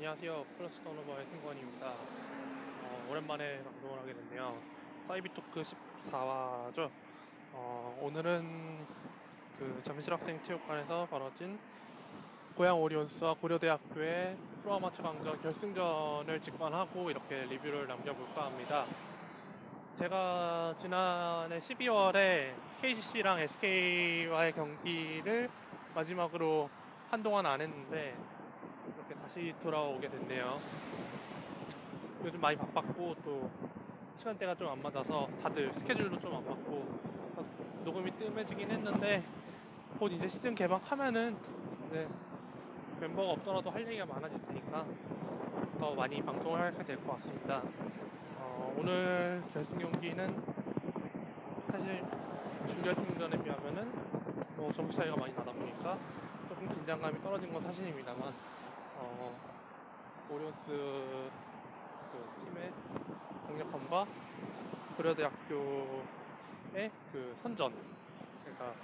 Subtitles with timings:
[0.00, 0.46] 안녕하세요.
[0.56, 1.88] 플러스 턴오버의 승관입니다.
[1.88, 4.58] 어, 오랜만에 방송을 하게 됐네요.
[5.06, 6.90] 사이비토크 14화죠.
[7.52, 8.86] 어, 오늘은
[9.58, 11.58] 그 잠실학생 체육관에서 벌어진
[12.56, 18.86] 고양 오리온스와 고려대학교의 프로아마추어 강전 결승전을 직관하고 이렇게 리뷰를 남겨볼까 합니다.
[19.98, 25.50] 제가 지난해 12월에 KCC랑 SK와의 경기를
[25.94, 26.70] 마지막으로
[27.10, 28.16] 한동안 안 했는데
[29.30, 30.58] 다시 돌아오게 됐네요.
[32.24, 33.48] 요즘 많이 바빴고 또
[34.16, 36.84] 시간대가 좀 안 맞아서 다들 스케줄도 좀 안 맞고
[37.84, 39.22] 녹음이 뜸해지긴 했는데
[40.00, 41.36] 곧 이제 시즌 개막하면은
[41.86, 42.08] 이제
[42.98, 44.84] 멤버가 없더라도 할 얘기가 많아질 테니까
[45.78, 47.62] 더 많이 방송을 하게 될 것 같습니다.
[48.36, 50.42] 어, 오늘 결승 경기는
[51.70, 52.04] 사실
[52.66, 53.92] 준결승전에 비하면은
[54.56, 55.96] 뭐 점수 차이가 많이 나다 보니까
[56.48, 58.59] 조금 긴장감이 떨어진 건 사실입니다만 어,
[60.32, 62.72] 오리온스 그 팀의
[63.48, 64.06] 강력함과
[64.96, 67.74] 고려대학교의 그 선전
[68.44, 68.74] 그러니까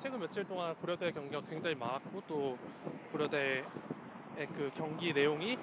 [0.00, 2.58] 최근 며칠 동안 고려대 경기가 굉장히 많았고 또
[3.12, 3.64] 고려대의
[4.56, 5.56] 그 경기 내용이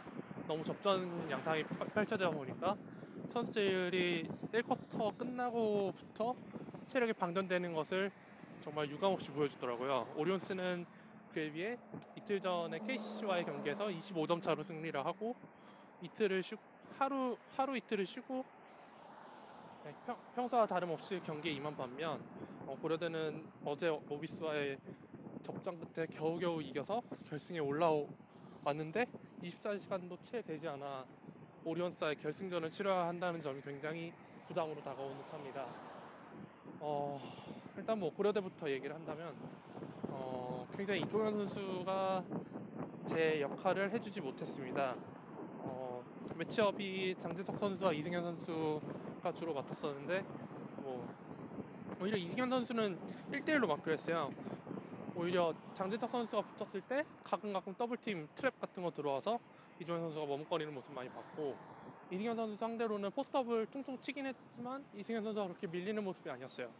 [0.46, 2.76] 너무 접전 양상이 펼쳐져 보니까
[3.32, 6.34] 선수들이 1쿼터 끝나고부터
[6.88, 8.12] 체력이 방전되는 것을
[8.62, 10.06] 정말 유감없이 보여주더라고요.
[10.16, 10.84] 오리온스는
[11.36, 11.76] 그에 비해
[12.16, 15.36] 이틀 전에 KCC와의 경기에서 25점 차로 승리를 하고
[16.00, 16.62] 이틀을 쉬고
[16.98, 18.42] 하루 하루 이틀을 쉬고
[19.84, 22.24] 네, 평, 평소와 다름없이 경기에 임한 반면
[22.66, 24.78] 어, 고려대는 어제 모비스와의
[25.42, 29.04] 접전 끝에 겨우겨우 이겨서 결승에 올라왔는데
[29.42, 31.04] 24시간도 채 되지 않아
[31.66, 34.10] 오리온스와의 결승전을 치러야 한다는 점이 굉장히
[34.48, 35.66] 부담으로 다가오는 듯합니다.
[36.80, 37.20] 어,
[37.76, 39.34] 일단 뭐 고려대부터 얘기를 한다면
[40.18, 42.24] 어, 굉장히 이종현 선수가
[43.06, 44.96] 제 역할을 해주지 못했습니다.
[45.58, 46.02] 어,
[46.34, 50.24] 매치업이 장재석 선수와 이승현 선수가 주로 맡았었는데
[50.78, 51.06] 뭐
[52.00, 52.98] 오히려 이승현 선수는
[53.32, 54.32] 1대1로 마크를 했어요.
[55.14, 59.38] 오히려 장재석 선수가 붙었을 때 가끔 가끔 더블팀 트랩 같은 거 들어와서
[59.80, 61.56] 이종현 선수가 머뭇거리는 모습 많이 봤고
[62.10, 66.70] 이승현 선수 상대로는 포스트업을 퉁퉁 치긴 했지만 이승현 선수가 그렇게 밀리는 모습이 아니었어요.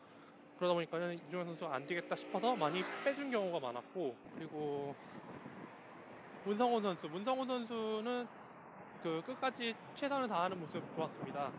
[0.59, 4.95] 그러다 보니까 이종현 선수가 안 되겠다 싶어서 많이 빼준 경우가 많았고 그리고
[6.45, 8.27] 문성호 선수 문성호 선수는
[9.03, 11.51] 그 끝까지 최선을 다하는 모습 좋았습니다.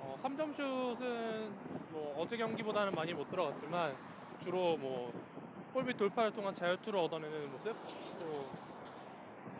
[0.00, 1.50] 어, 3점 슛은
[1.90, 3.96] 뭐 어제 경기보다는 많이 못 들어갔지만
[4.40, 5.12] 주로 뭐
[5.72, 7.76] 골밑 돌파를 통한 자유투를 얻어내는 모습
[8.18, 8.50] 또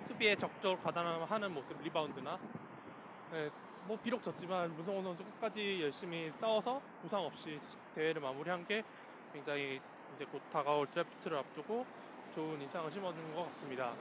[0.09, 2.39] 수비에 적극적으로 가담하는 모습 리바운드나
[3.33, 3.51] 네,
[3.91, 7.59] 뭐 비록 졌지만 문성호 선수 끝까지 열심히 싸워서 부상 없이
[7.97, 8.85] 대회를 마무리한 게
[9.33, 9.81] 굉장히
[10.15, 11.85] 이제 곧 다가올 드래프트를 앞두고
[12.33, 13.93] 좋은 인상을 심어주는 것 같습니다.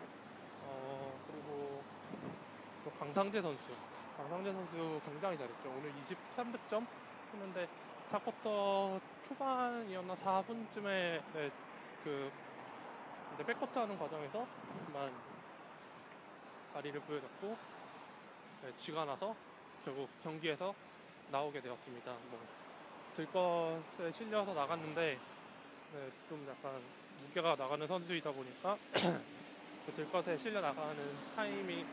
[0.61, 1.81] 어, 그리고
[2.83, 3.63] 또 강상재 선수.
[4.16, 5.69] 강상재 선수 굉장히 잘했죠.
[5.75, 6.85] 오늘 23득점
[7.33, 7.67] 했는데
[8.11, 11.51] 4쿼터 초반이었나 4분쯤에 네,
[12.03, 12.31] 그
[13.33, 14.45] 이제 백커트 하는 과정에서
[14.94, 15.11] 만
[16.75, 17.57] 다리를 보여줬고
[18.61, 19.35] 네, 쥐가 나서
[19.85, 20.73] 결국 경기에서
[21.31, 22.12] 나오게 되었습니다.
[22.29, 22.40] 뭐
[23.16, 25.19] 들것에 실려서 나갔는데
[25.94, 26.81] 네, 좀 약간
[27.22, 31.85] 무게가 나가는 선수이다 보니까 그 들것에 실려 나가는 타임이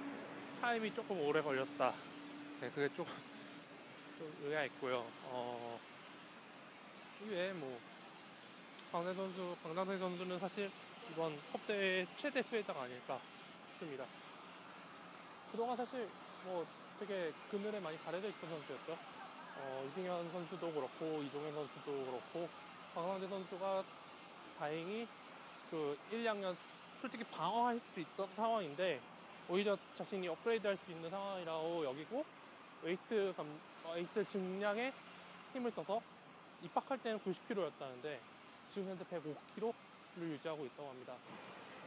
[0.60, 1.94] 타임이 조금 오래 걸렸다.
[2.60, 3.06] 네, 그게 좀,
[4.18, 5.06] 좀 의아했고요.
[5.24, 5.80] 어,
[7.24, 7.78] 이외에 뭐
[8.92, 10.70] 강대 선수, 강남태 선수는 사실
[11.10, 13.20] 이번 컵 대회 최대 수혜자가 아닐까
[13.72, 14.04] 싶습니다.
[15.50, 16.08] 그동안 사실
[16.44, 16.66] 뭐
[16.98, 18.96] 되게 그늘에 많이 가려져 있던 선수였죠.
[19.58, 22.48] 어, 이승현 선수도 그렇고 이종현 선수도 그렇고
[22.94, 23.84] 강상재 선수가
[24.58, 25.06] 다행히
[25.70, 26.56] 그 1, 2학년
[27.00, 29.00] 솔직히 방어할 수도 있던 상황인데
[29.48, 32.24] 오히려 자신이 업그레이드 할 수 있는 상황이라고 여기고
[32.82, 33.46] 웨이트 감,
[33.84, 34.92] 어, 웨이트 증량에
[35.52, 36.00] 힘을 써서
[36.62, 38.18] 입학할 때는 90kg였다는데
[38.72, 39.74] 지금 현재 105kg를
[40.20, 41.14] 유지하고 있다고 합니다.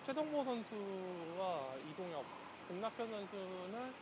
[0.06, 2.26] 최성모 선수와 이동엽,
[2.68, 3.94] 김낙현 선수는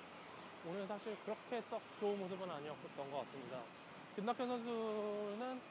[0.68, 3.60] 오늘 사실 그렇게 썩 좋은 모습은 아니었던 것 같습니다.
[4.16, 5.62] 김낙현 선수는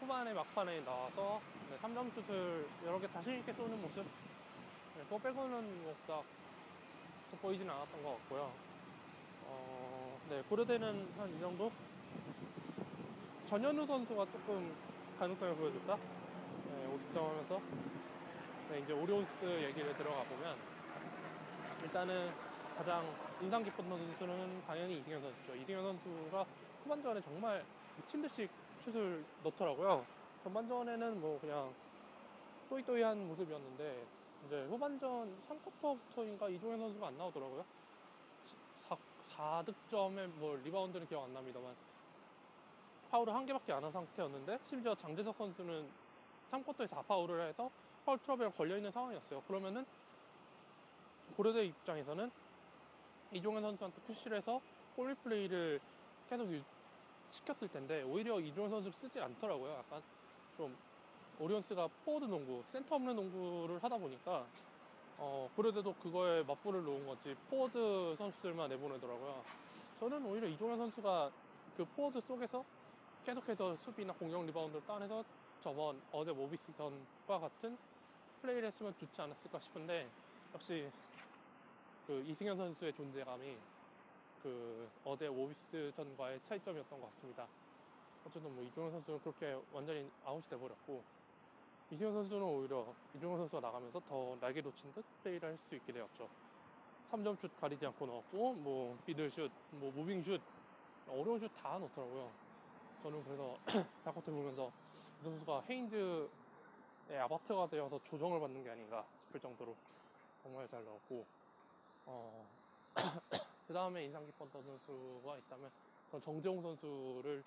[0.00, 1.40] 후반에 막판에 나와서
[1.70, 4.04] 네, 3점 슛을 여러 개 자신있게 쏘는 모습
[4.96, 6.24] 네, 그거 빼고는 뭐딱
[7.30, 8.52] 돋보이지는 않았던 것 같고요.
[9.46, 11.70] 어, 네, 고려대는 한 이 정도?
[13.48, 14.74] 전현우 선수가 조금
[15.18, 15.96] 가능성을 보여줬다?
[15.96, 17.60] 네, 5득점 하면서.
[18.70, 20.54] 네, 이제 오리온스 얘기를 들어가 보면,
[21.82, 22.30] 일단은
[22.76, 23.06] 가장
[23.40, 25.54] 인상 깊었던 선수는 당연히 이승현 선수죠.
[25.54, 26.46] 이승현 선수가
[26.84, 27.64] 후반전에 정말
[27.96, 28.48] 미친 듯이
[28.84, 30.04] 슛을 넣더라고요.
[30.42, 31.72] 전반전에는 뭐 그냥
[32.68, 34.06] 또이또이한 모습이었는데,
[34.46, 37.64] 이제 후반전 3쿼터부터인가 이종현 선수가 안 나오더라고요.
[39.38, 41.74] 4득점에 뭐 리바운드는 기억 안 납니다만
[43.10, 45.88] 파울을 한 개밖에 안 한 상태였는데 심지어 장재석 선수는
[46.50, 47.70] 3쿼터에서 4파울을 해서
[48.04, 49.42] 파울 트러블에 걸려있는 상황이었어요.
[49.42, 49.86] 그러면은
[51.36, 52.30] 고려대 입장에서는
[53.32, 54.60] 이종현 선수한테 푸시를 해서
[54.96, 55.80] 골밑 플레이를
[56.28, 56.62] 계속 유-
[57.30, 59.74] 시켰을 텐데 오히려 이종현 선수를 쓰지 않더라고요.
[59.74, 60.02] 약간
[60.56, 60.76] 좀
[61.38, 64.46] 오리온스가 포워드 농구, 센터 없는 농구를 하다 보니까
[65.18, 69.44] 어, 고려대도 그거에 맞불을 놓은 거지 포워드 선수들만 내보내더라고요.
[70.00, 71.30] 저는 오히려 이종현 선수가
[71.76, 72.64] 그 포워드 속에서
[73.26, 75.24] 계속해서 수비나 공격 리바운드를 따내서
[75.60, 77.76] 저번 어제 모비스전과 같은
[78.40, 80.08] 플레이를 했으면 좋지 않았을까 싶은데
[80.54, 80.88] 역시
[82.08, 83.54] 그 이승현 선수의 존재감이
[84.42, 87.46] 그 어제 모비스전과의 차이점이었던 것 같습니다.
[88.24, 91.02] 어쨌든 뭐 이종현 선수는 그렇게 완전히 아웃이 돼버렸고
[91.90, 96.26] 이승현 선수는 오히려 이종현 선수가 나가면서 더 날개 돋친 듯 플레이를 할 수 있게 되었죠.
[97.12, 100.40] 3점 슛 가리지 않고 넣었고 뭐 미들 슛, 뭐 moving 슛
[101.08, 102.30] 어려운 슛 다 넣더라고요.
[103.02, 103.54] 저는 그래서
[104.02, 104.72] 자코트 보면서
[105.20, 109.76] 이 선수가 헤인즈의 아바트가 되어서 조정을 받는 게 아닌가 싶을 정도로
[110.42, 111.37] 정말 잘 넣었고
[112.08, 112.48] 어,
[113.68, 115.70] 그 다음에 인상 깊었던 선수가 있다면
[116.10, 117.44] 저는 정재홍 선수를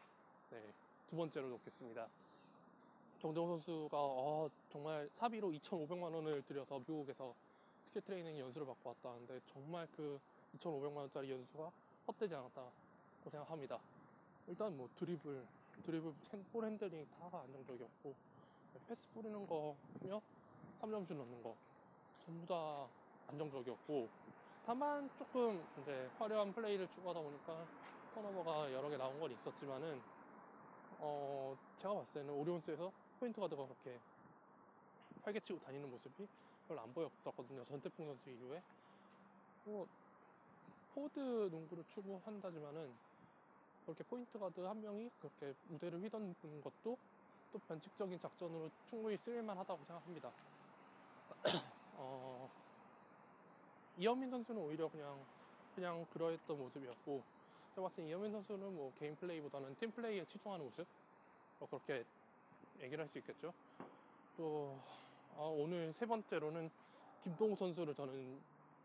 [0.51, 0.71] 네,
[1.07, 2.07] 두 번째로 놓겠습니다.
[3.21, 7.33] 정재홍 선수가 어, 정말 사비로 2,500만 원을 들여서 미국에서
[7.87, 10.19] 스킬 트레이닝 연수를 받고 왔다는데 정말 그
[10.53, 11.71] 2,500만 원짜리 연수가
[12.07, 12.71] 헛되지 않았다고
[13.31, 13.79] 생각합니다.
[14.47, 15.47] 일단 뭐 드리블,
[15.83, 18.13] 드리블, 핸- 볼 핸들링 다 안정적이었고
[18.87, 20.21] 패스 뿌리는 거며
[20.79, 21.55] 3점슛 넣는 거
[22.25, 22.87] 전부 다
[23.27, 24.07] 안정적이었고
[24.65, 27.65] 다만 조금 이제 화려한 플레이를 추구하다 보니까
[28.13, 30.01] 턴오버가 여러 개 나온 건 있었지만은
[30.99, 33.99] 어 제가 봤을 때는 오리온스에서 포인트 가드가 그렇게
[35.23, 36.27] 활개치고 다니는 모습이
[36.67, 38.61] 별로 안 보였었거든요 전태풍 선수 이후에
[39.65, 39.87] 뭐
[40.93, 41.19] 포워드
[41.51, 42.93] 농구를 추구한다지만은
[43.85, 46.97] 그렇게 포인트 가드 한 명이 그렇게 무대를 휘젓는 것도
[47.51, 50.31] 또 변칙적인 작전으로 충분히 쓸만하다고 생각합니다.
[51.97, 52.49] 어,
[53.97, 55.19] 이현민 선수는 오히려 그냥
[55.75, 57.21] 그냥 그러했던 모습이었고
[57.75, 60.85] 제가 봤을 때 이현민 선수는 뭐 개인 플레이보다는 팀 플레이에 치중하는 모습
[61.59, 62.03] 뭐 그렇게
[62.81, 63.53] 얘기를 할 수 있겠죠.
[64.37, 64.77] 또
[65.37, 66.69] 아, 오늘 세 번째로는
[67.23, 68.39] 김동욱 선수를 저는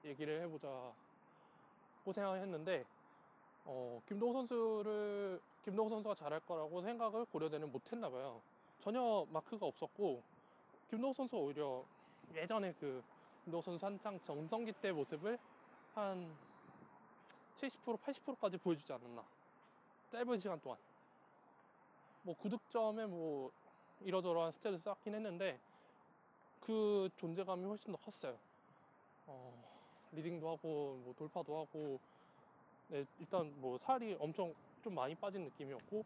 [0.04, 0.68] 얘기를 해보자
[2.04, 2.84] 고 생각을 했는데
[3.64, 8.40] 어, 김동욱 선수를 김동욱 선수가 잘할 거라고 생각을 고려대는 못했나 봐요.
[8.80, 10.22] 전혀 마크가 없었고
[10.90, 11.84] 김동욱 선수 오히려
[12.34, 13.02] 예전에 그
[13.46, 15.38] 김동욱 선수 한창 정성기 때 모습을
[15.94, 16.36] 한
[17.58, 19.24] 70% 80%까지 보여주지 않았나.
[20.10, 20.76] 짧은 시간 동안.
[22.22, 23.52] 뭐 9득점에 뭐
[24.00, 25.60] 이러저러한 stat을 쌓긴 했는데
[26.60, 28.36] 그 존재감이 훨씬 더 컸어요.
[29.26, 29.54] 어,
[30.10, 32.00] 리딩도 하고 뭐 돌파도 하고.
[32.88, 36.04] 네, 일단 뭐 살이 엄청 좀 많이 빠진 느낌이었고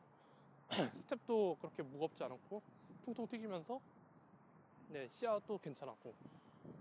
[1.05, 2.61] 스텝도 그렇게 무겁지 않았고
[3.05, 3.81] 퉁퉁 튀기면서
[4.88, 6.14] 네 시야도 괜찮았고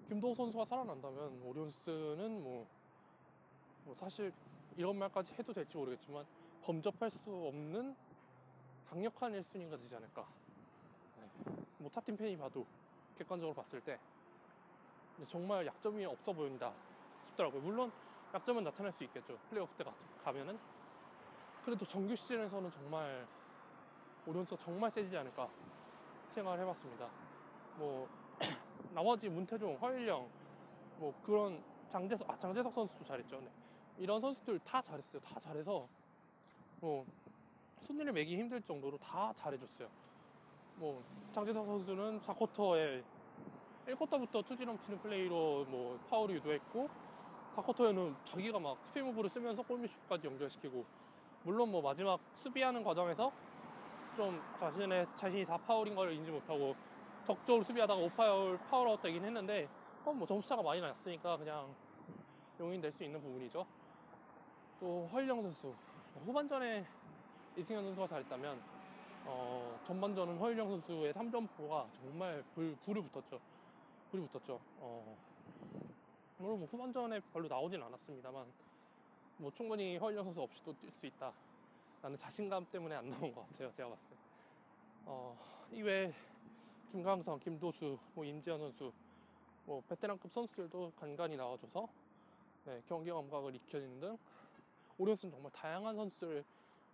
[0.07, 2.67] 김도수 선수가 살아난다면 오리온스는 뭐,
[3.86, 4.33] 뭐 사실
[4.77, 6.25] 이런 말까지 해도 될지 모르겠지만
[6.63, 7.95] 범접할 수 없는
[8.89, 10.27] 강력한 1순위가 되지 않을까
[11.17, 11.53] 네.
[11.77, 12.65] 뭐 타팀 팬이 봐도
[13.17, 14.00] 객관적으로 봤을 때
[15.27, 16.74] 정말 약점이 없어 보인다
[17.27, 17.91] 싶더라고요 물론
[18.33, 19.38] 약점은 나타날 수 있겠죠.
[19.50, 19.93] 플레이오프 때 가-
[20.24, 20.57] 가면은.
[21.65, 23.27] 그래도 정규 시즌에서는 정말
[24.27, 25.50] 오리온스가 정말 세지지 않을까
[26.36, 27.09] 생각을 해봤습니다.
[27.77, 28.07] 뭐
[28.93, 30.27] 나머지 문태종, 허일영,
[30.98, 33.39] 뭐 그런 장재석, 아 장재석 선수도 잘했죠.
[33.39, 33.50] 네.
[33.98, 35.21] 이런 선수들 다 잘했어요.
[35.21, 35.88] 다 잘해서
[36.79, 37.05] 뭐
[37.79, 39.88] 순위를 매기 힘들 정도로 다 잘해줬어요.
[40.75, 43.03] 뭐 장재석 선수는 4쿼터에
[43.88, 46.89] 1쿼터부터 투지 넘치는 플레이로 뭐 파울을 유도했고
[47.55, 50.86] 4쿼터에는 자기가 막 spin move를 쓰면서 골밑슛까지 연결시키고
[51.43, 53.31] 물론 뭐 마지막 수비하는 과정에서
[54.15, 56.75] 좀 자신의 자신이 4파울인 걸 인지 못하고
[57.29, 59.69] 적극적으로 수비하다가 5파울 파울아웃 되긴 했는데
[60.03, 61.71] 뭐 점수차가 많이 났으니까 그냥
[62.59, 63.63] 용인될 수 있는 부분이죠.
[64.79, 65.75] 또 허일영 선수
[66.25, 66.83] 후반전에
[67.55, 68.59] 이승현 선수가 잘했다면
[69.25, 73.39] 어, 전반전은 허일영 선수의 3점포가 정말 불, 불이 붙었죠.
[74.09, 74.59] 불이 붙었죠.
[74.79, 75.15] 어,
[76.39, 78.48] 물론 뭐 후반전에 별로 나오진 않았습니다만
[79.38, 81.31] 뭐 충분히 허일영 선수 없이도 뛸 수 있다.
[82.01, 83.71] 라는 자신감 때문에 안 나온 것 같아요.
[83.75, 84.15] 제가 봤을 때.
[85.05, 85.38] 어,
[85.71, 86.12] 이외에
[86.91, 88.91] 김강성, 김도수, 뭐 임지현 선수,
[89.65, 91.88] 뭐 베테랑급 선수들도 간간히 나와줘서
[92.65, 94.17] 네, 경기 감각을 익혀주는 등
[94.98, 96.43] 오리온스는 정말 다양한 선수를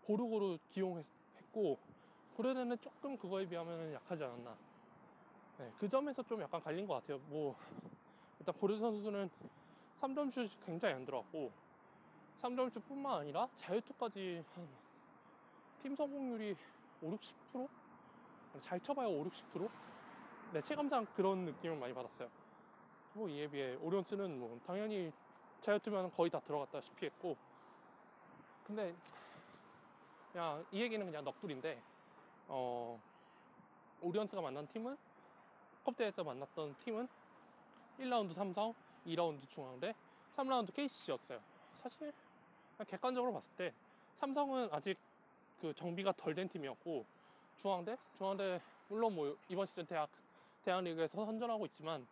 [0.06, 1.78] 고루고루 기용했고
[2.36, 4.56] 고려대는 조금 그거에 비하면 약하지 않았나.
[5.60, 7.20] 네, 그 점에서 좀 약간 갈린 것 같아요.
[7.30, 7.56] 뭐
[8.40, 9.30] 일단 고려 선수는
[10.02, 11.52] 3점 슛이 굉장히 안 들어갔고
[12.42, 14.86] 3점슛 뿐만 아니라 자유투까지 한
[15.86, 16.56] 팀 성공률이
[17.04, 17.70] 5, 60%?
[18.62, 19.70] 잘 쳐봐야 5, 60%?
[20.54, 22.30] 네, 체감상 그런 느낌을 많이 받았어요.
[23.14, 25.12] 뭐 이에 비해 오리온스는 뭐 당연히
[25.62, 27.38] 자유투면 거의 다 들어갔다시피 했고
[28.66, 28.94] 근데
[30.32, 31.82] 그냥 이 얘기는 그냥 넋두리인데
[32.50, 33.02] 어
[34.02, 34.98] 오리온스가 만난 팀은
[35.86, 37.08] 컵대에서 만났던 팀은
[38.00, 38.74] 1라운드 삼성,
[39.06, 39.94] 2라운드 중앙대,
[40.36, 41.40] 3라운드 KCC였어요.
[41.82, 42.12] 사실
[42.88, 43.74] 객관적으로 봤을 때
[44.20, 44.98] 삼성은 아직
[45.62, 47.06] 그 정비가 덜 된 팀이었고
[47.62, 48.60] 중앙대, 중앙대
[48.90, 50.10] 물론 뭐 이번 시즌 대학
[50.64, 52.06] 대학 리그에서 선전하고 있지만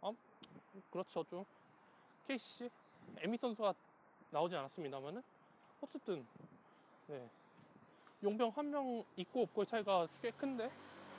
[0.00, 0.12] 어?
[0.90, 1.44] 그렇죠 좀.
[2.26, 2.68] KCC
[3.18, 3.74] 에미 선수가
[4.30, 5.22] 나오지 않았습니다만은?
[5.80, 6.26] 어쨌든
[7.06, 7.28] 네.
[8.22, 10.70] 용병 한 명 있고 없고의 차이가 꽤 큰데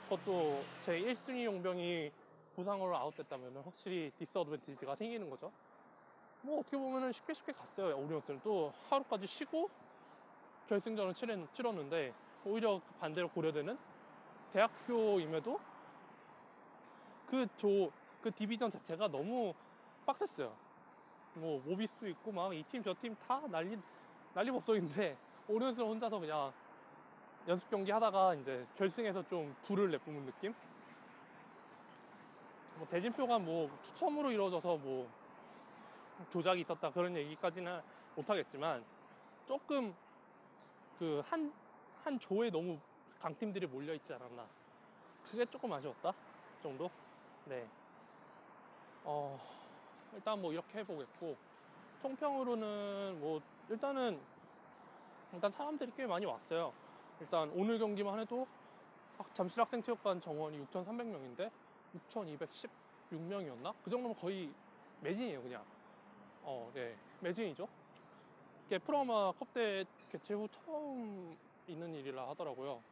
[0.08, 2.10] 그것도 제 1순위 용병이
[2.56, 5.50] 부상으로 아웃됐다면 확실히 디스어드밴티지가 생기는 거죠.
[6.42, 7.96] 뭐 어떻게 보면은 쉽게 쉽게 갔어요.
[7.96, 8.40] 오리온스는.
[8.42, 9.68] 또 하루까지 쉬고
[10.68, 12.12] 결승전을 치렀, 치렀는데
[12.48, 13.78] 오히려 반대로 고려되는
[14.52, 15.60] 대학교임에도
[17.28, 19.52] 그 조, 그 디비전 자체가 너무
[20.06, 20.54] 빡셌어요.
[21.34, 23.78] 뭐 모비스도 있고 막 이 팀 저 팀 다 난리
[24.34, 26.52] 난리 법석인데 오리온스는 혼자서 그냥
[27.46, 30.54] 연습 경기 하다가 이제 결승에서 좀 불을 내뿜은 느낌?
[32.76, 35.08] 뭐 대진표가 뭐 추첨으로 이루어져서 뭐
[36.30, 37.80] 조작이 있었다 그런 얘기까지는
[38.16, 38.84] 못하겠지만
[39.46, 39.94] 조금
[40.98, 41.52] 그 한
[42.08, 42.78] 한 조에 너무
[43.20, 44.46] 강팀들이 몰려 있지 않았나
[45.30, 46.14] 그게 조금 아쉬웠다
[46.62, 46.90] 정도
[47.44, 47.66] 네
[49.04, 49.38] 어,
[50.14, 51.36] 일단 뭐 이렇게 해보겠고
[52.00, 54.18] 총평으로는 뭐 일단은
[55.34, 56.72] 일단 사람들이 꽤 많이 왔어요
[57.20, 58.46] 일단 오늘 경기만 해도
[59.18, 61.50] 학- 잠실 학생체육관 정원이 6,300명인데
[62.10, 63.74] 6,216명이었나?
[63.84, 64.48] 그 정도면 거의
[65.02, 65.62] 매진이에요, 그냥.
[66.42, 66.96] 어, 네.
[67.20, 67.68] 매진이죠.
[68.66, 71.36] 이게 프로마 컵대 개최 후 처음
[71.68, 72.82] 있는 일이라 하더라고요.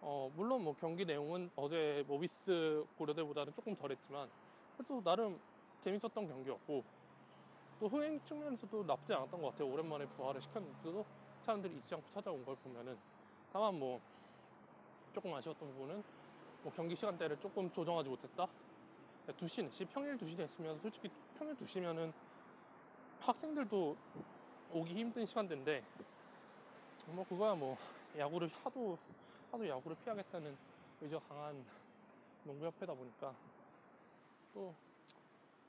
[0.00, 4.28] 어, 물론 뭐 경기 내용은 어제 모비스 고려대보다는 조금 덜했지만
[4.76, 5.38] 그래도 나름
[5.82, 6.84] 재밌었던 경기였고
[7.80, 9.68] 또 흥행 측면에서도 나쁘지 않았던 것 같아요.
[9.68, 11.04] 오랜만에 부활을 시켰는데도
[11.42, 12.96] 사람들이 잊지 않고 찾아온 걸 보면은
[13.52, 14.00] 다만 뭐
[15.12, 16.02] 조금 아쉬웠던 부분은
[16.62, 18.46] 뭐 경기 시간대를 조금 조정하지 못했다.
[19.28, 22.12] 2시, 시 평일 2시 됐으면 솔직히 평일 2시면은
[23.20, 23.96] 학생들도
[24.72, 25.84] 오기 힘든 시간대인데
[27.12, 27.76] 뭐 그거야 뭐.
[28.16, 28.98] 야구를 하도
[29.52, 30.56] 하도 야구를 피하겠다는
[31.00, 31.64] 의지가 강한
[32.44, 33.34] 농구협회다 보니까.
[34.54, 34.74] 또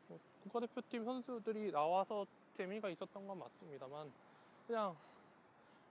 [0.09, 2.25] 뭐 국가대표팀 선수들이 나와서
[2.57, 4.11] 재미가 있었던 건 맞습니다만
[4.65, 4.95] 그냥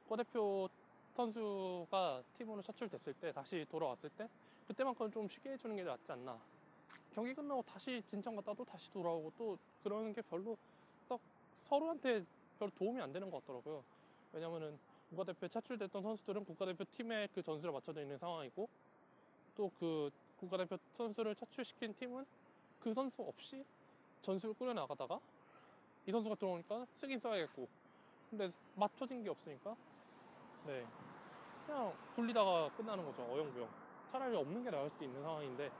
[0.03, 0.69] 국가대표
[1.15, 4.29] 선수가 팀으로 차출됐을 때 다시 돌아왔을 때
[4.67, 6.39] 그때만큼 좀 쉽게 해주는 게 낫지 않나.
[7.15, 10.57] 경기 끝나고 다시 진천 갔다 또 다시 돌아오고 또 그러는 게 별로
[11.09, 11.21] 썩
[11.53, 12.25] 서로한테
[12.59, 13.83] 별 도움이 안 되는 것 같더라고요.
[14.33, 14.79] 왜냐면은
[15.11, 18.69] 국가대표에 차출됐던 선수들은 국가대표 팀의 그 전술에 맞춰져 있는 상황이고
[19.57, 22.25] 또 그 국가대표 선수를 차출시킨 팀은
[22.81, 23.65] 그 선수 없이
[24.23, 25.19] 전술을 꾸려나가다가
[26.07, 27.67] 이 선수가 들어오니까 쓰긴 써야겠고
[28.31, 29.75] 근데 맞춰진 게 없으니까
[30.67, 30.87] 네.
[31.67, 33.69] 그냥 굴리다가 끝나는 거죠 어영부영.
[34.13, 35.71] 차라리 없는 게 나을 수도 있는 상황인데.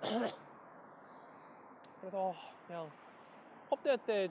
[2.00, 2.34] 그래서
[2.66, 2.90] 그냥
[3.70, 4.28] 컵대회 때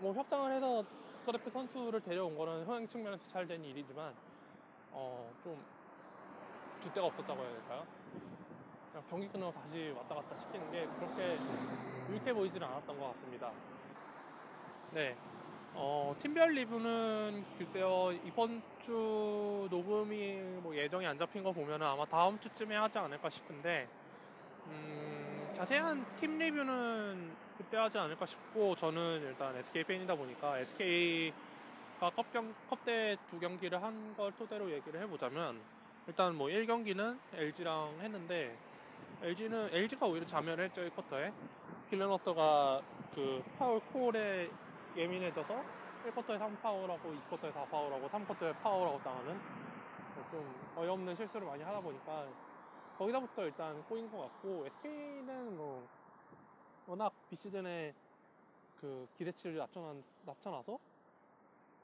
[0.00, 0.84] 뭐 협상을 해서
[1.26, 4.14] 국가대표 선수를 데려온 거는 흥행 측면에서 잘 된 일이지만
[4.92, 5.60] 어 좀
[6.84, 7.84] 줏대가 없었다고 해야 될까요?
[8.92, 11.36] 그냥 경기 끝나고 다시 왔다 갔다 시키는 게 그렇게
[12.10, 13.50] 유익해 보이지는 않았던 것 같습니다.
[14.92, 15.16] 네.
[15.74, 22.38] 어, 팀별 리뷰는 글쎄요, 이번 주 녹음이 뭐 예정이 안 잡힌 거 보면은 아마 다음
[22.38, 23.88] 주쯤에 하지 않을까 싶은데,
[24.66, 25.25] 음,
[25.56, 33.16] 자세한 팀 리뷰는 그때 하지 않을까 싶고, 저는 일단 SK 팬이다 보니까 SK가 컵경, 컵대
[33.26, 35.58] 두 경기를 한 걸 토대로 얘기를 해보자면,
[36.06, 38.54] 일단 뭐 1경기는 LG랑 했는데,
[39.22, 41.32] LG는, LG가 오히려 자멸을 했죠, 1쿼터에.
[41.88, 42.82] 길len워터가
[43.14, 44.50] 그 파울 콜에
[44.94, 45.54] 예민해져서
[46.06, 49.40] 1쿼터에 3파울하고 2쿼터에 4파울하고 3쿼터에 파울하고 당하는
[50.30, 52.26] 좀 어이없는 실수를 많이 하다 보니까
[52.98, 55.88] 거기다부터 일단 꼬인 것 같고 SK는 뭐
[56.86, 57.92] 워낙 비시즌에
[58.80, 60.78] 그 기대치를 낮춰놔, 낮춰놔서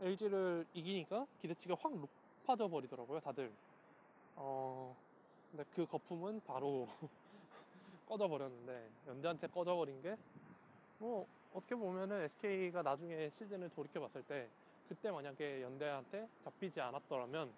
[0.00, 3.52] LG를 이기니까 기대치가 확 높아져 버리더라고요 다들.
[4.36, 4.96] 어
[5.50, 6.88] 근데 그 거품은 바로
[8.08, 10.16] 꺼져 버렸는데 연대한테 꺼져 버린 게
[11.02, 14.48] 뭐 어떻게 보면은 SK가 나중에 시즌을 돌이켜 봤을 때
[14.88, 17.50] 그때 만약에 연대한테 잡히지 않았더라면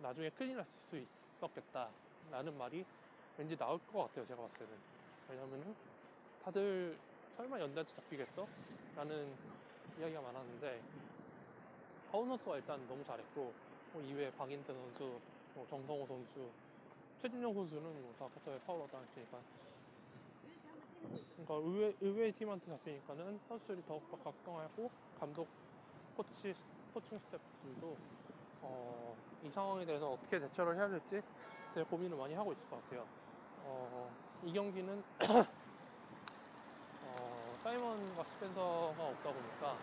[0.00, 2.84] 나중에 났을 수 있었겠다 라는 말이
[3.36, 4.72] 왠지 나올 것 같아요 제가 봤을 때는
[5.28, 5.74] 왜냐면은
[6.42, 6.98] 다들
[7.36, 8.46] 설마 연대한테 잡히겠어?
[8.96, 9.34] 라는
[9.98, 10.82] 이야기가 많았는데
[12.10, 13.52] 파우 선수가 일단 너무 잘했고
[13.92, 15.20] 뭐 이외에 박인태 선수,
[15.54, 16.50] 뭐 정성호 선수,
[17.22, 19.38] 최진영 선수는 뭐다 커터에 파울로 당했으니까
[21.36, 25.48] 그러니까 의외, 의외의 팀한테 잡히니까는 선수들이 더욱더 각성하고 감독,
[26.16, 26.54] 코치,
[26.92, 27.96] 코칭 스태프들도
[28.62, 31.22] 어, 이 상황에 대해서 어떻게 대처를 해야 될지
[31.74, 33.04] 되게 고민을 많이 하고 있을 것 같아요.
[33.64, 34.08] 어,
[34.44, 35.02] 이 경기는
[37.02, 39.76] 어, 사이먼과 스펜서가 없다 보니까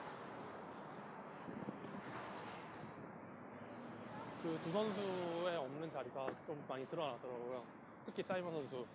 [4.42, 7.64] 그 두 선수의 없는 자리가 좀 많이 드러나더라고요.
[8.06, 8.86] 특히 사이먼 선수,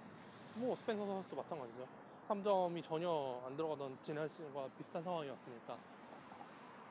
[0.55, 1.87] 뭐 스펜서 선수도 마찬가지죠.
[2.29, 5.77] 3점이 전혀 안 들어가던 지난 시즌과 비슷한 상황이었으니까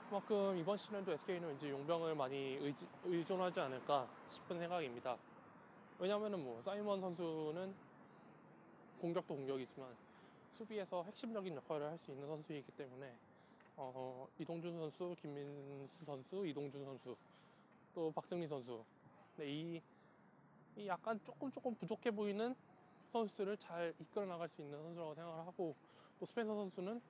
[0.08, 5.18] 그만큼 이번 시즌도 SK는 왠지 용병을 많이 의지, 의존하지 않을까 싶은 생각입니다.
[5.98, 7.78] 왜냐면은 뭐 사이먼 선수는
[8.98, 9.98] 공격도 공격이지만
[10.52, 13.20] 수비에서 핵심적인 역할을 할 수 있는 선수이기 때문에
[13.76, 17.18] 어, 이동준 선수, 김민수 선수, 이동준 선수
[17.94, 18.86] 또 박승리 선수.
[19.36, 19.84] 근데 이,
[20.76, 22.56] 이 약간 조금 조금 부족해 보이는
[23.14, 25.78] 선수들을 잘 이끌어 나갈 수 있는 선수라고 생각을 하고
[26.20, 27.02] 또 스펜서 선수는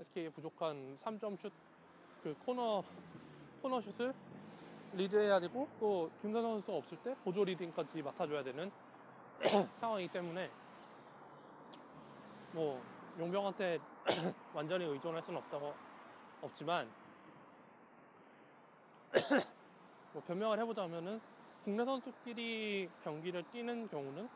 [0.00, 1.54] SK의 부족한 3점 슛
[2.18, 2.82] 그 코너
[3.62, 4.14] 코너 슛을
[4.92, 8.70] 리드해야 되고 또 김선 선수가 없을 때 보조 리딩까지 맡아줘야 되는
[9.80, 10.50] 상황이기 때문에
[12.52, 12.82] 뭐
[13.18, 13.78] 용병한테
[14.54, 15.74] 완전히 의존할 수는 없다고
[16.42, 16.88] 없지만
[20.12, 21.20] 뭐 변명을 해보자면은
[21.64, 24.28] 국내 선수끼리 경기를 뛰는 경우는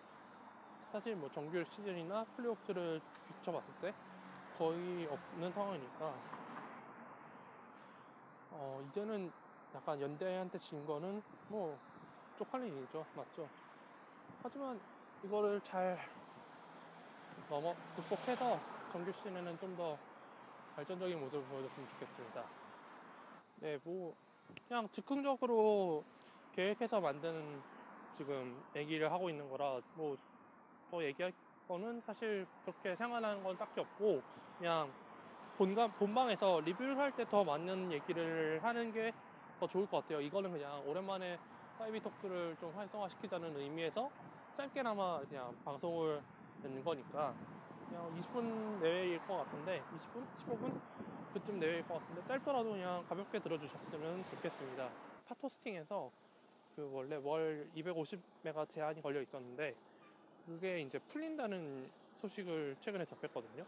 [0.91, 3.01] 사실 뭐 정규 시즌이나 플레이오프를
[3.39, 3.95] 비춰봤을 때
[4.59, 6.15] 거의 없는 상황이니까
[8.51, 9.33] 어 이제는
[9.75, 11.79] 약간 연대한테 진 거는 뭐
[12.39, 13.05] 쪽팔린 일이죠.
[13.17, 13.49] 맞죠?
[14.43, 14.81] 하지만
[15.25, 15.99] 이거를 잘
[17.51, 18.59] 넘어 극복해서
[18.93, 19.99] 정규 시즌에는 좀 더
[20.77, 22.45] 발전적인 모습을 보여줬으면 좋겠습니다.
[23.61, 24.15] 네 뭐
[24.69, 26.05] 그냥 즉흥적으로
[26.55, 27.63] 계획해서 만든
[28.19, 30.17] 지금 얘기를 하고 있는 거라 뭐
[30.91, 31.33] 더 얘기할
[31.69, 34.21] 거는 사실 그렇게 생각나는 건 딱히 없고
[34.59, 34.93] 그냥
[35.99, 39.13] 본방에서 리뷰를 할 때 더 맞는 얘기를 하는 게
[39.63, 40.21] 더 좋을 것 같아요.
[40.21, 41.39] 이거는 그냥 오랜만에
[41.79, 44.11] 사이비 토크를 좀 활성화시키자는 의미에서
[44.57, 46.25] 짧게나마 그냥 방송을
[46.63, 47.37] 낸 거니까
[47.89, 50.27] 그냥 20분 내외일 것 같은데 20분?
[50.37, 50.81] 15분?
[51.33, 54.93] 그쯤 내외일 것 같은데 짧더라도 그냥 가볍게 들어주셨으면 좋겠습니다.
[55.25, 56.13] 파토스팅에서
[56.77, 59.77] 그 원래 월 250메가 제한이 걸려 있었는데
[60.47, 63.67] 그게 이제 풀린다는 소식을 최근에 접했거든요.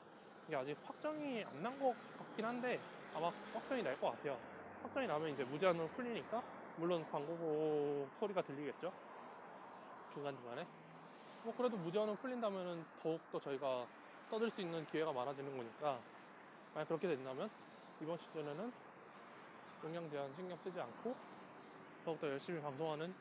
[0.48, 4.42] 이게 아직 확정이 안 난 것 같긴 한데 아마 확정이 날 것 같아요.
[4.84, 6.42] 확정이 나면 이제 무제한으로 풀리니까
[6.76, 8.92] 물론 광고 소리가 들리겠죠.
[10.12, 10.66] 중간중간에.
[11.42, 13.86] 뭐 그래도 무제한으로 풀린다면은 더욱더 저희가
[14.30, 15.98] 떠들 수 있는 기회가 많아지는 거니까
[16.74, 17.50] 만약 그렇게 된다면
[18.00, 18.72] 이번 시즌에는
[19.84, 21.14] 용량 제한 신경 쓰지 않고
[22.04, 23.14] 더욱더 열심히 방송하는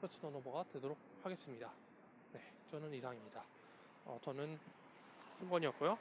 [0.00, 1.70] 터치 턴오버가 되도록 하겠습니다.
[2.32, 3.42] 네, 저는 이상입니다.
[4.04, 4.58] 어, 저는
[5.38, 5.98] 승권이었고요.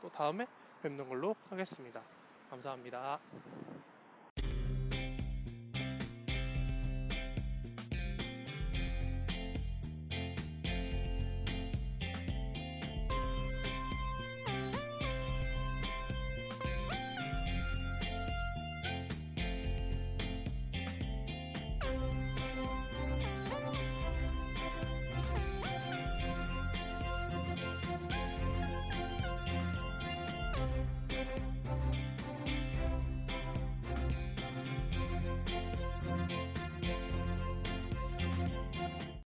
[0.00, 0.46] 또 다음에
[0.82, 2.02] 뵙는 걸로 하겠습니다.
[2.50, 3.20] 감사합니다.